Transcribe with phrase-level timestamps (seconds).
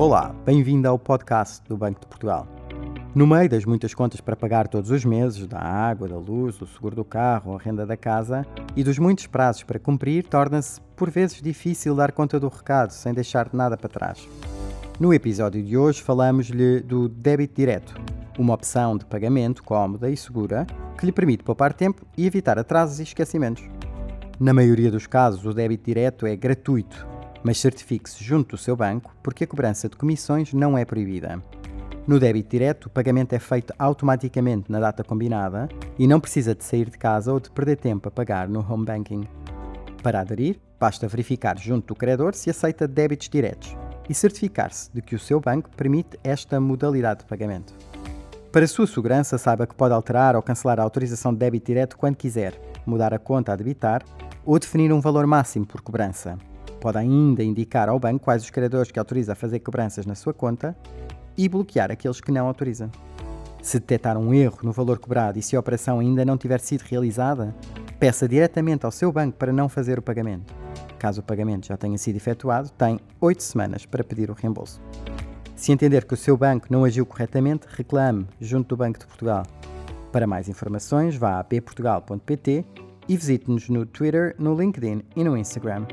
[0.00, 2.48] Olá, bem-vindo ao podcast do Banco de Portugal.
[3.14, 6.66] No meio das muitas contas para pagar todos os meses, da água, da luz, o
[6.66, 11.10] seguro do carro, a renda da casa e dos muitos prazos para cumprir, torna-se por
[11.10, 14.26] vezes difícil dar conta do recado sem deixar nada para trás.
[14.98, 17.94] No episódio de hoje falamos-lhe do débito direto,
[18.38, 20.66] uma opção de pagamento cómoda e segura
[20.98, 23.64] que lhe permite poupar tempo e evitar atrasos e esquecimentos.
[24.40, 27.06] Na maioria dos casos, o débito direto é gratuito,
[27.42, 31.42] mas certifique-se junto do seu banco porque a cobrança de comissões não é proibida.
[32.06, 35.68] No débito direto, o pagamento é feito automaticamente na data combinada
[35.98, 38.84] e não precisa de sair de casa ou de perder tempo a pagar no home
[38.84, 39.24] banking.
[40.02, 43.76] Para aderir, basta verificar junto do credor se aceita débitos diretos
[44.08, 47.72] e certificar-se de que o seu banco permite esta modalidade de pagamento.
[48.50, 52.16] Para sua segurança, saiba que pode alterar ou cancelar a autorização de débito direto quando
[52.16, 54.02] quiser, mudar a conta a debitar
[54.44, 56.36] ou definir um valor máximo por cobrança.
[56.80, 60.32] Pode ainda indicar ao banco quais os credores que autoriza a fazer cobranças na sua
[60.32, 60.76] conta
[61.36, 62.90] e bloquear aqueles que não autoriza.
[63.62, 66.82] Se detectar um erro no valor cobrado e se a operação ainda não tiver sido
[66.82, 67.54] realizada,
[67.98, 70.54] peça diretamente ao seu banco para não fazer o pagamento.
[70.98, 74.80] Caso o pagamento já tenha sido efetuado, tem 8 semanas para pedir o reembolso.
[75.54, 79.42] Se entender que o seu banco não agiu corretamente, reclame junto do Banco de Portugal.
[80.10, 82.64] Para mais informações, vá a bportugal.pt
[83.06, 85.86] e visite-nos no Twitter, no LinkedIn e no Instagram.